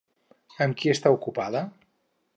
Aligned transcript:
Amb 0.65 0.79
qui 0.79 0.93
està 0.95 1.13
ocupada? 1.19 1.65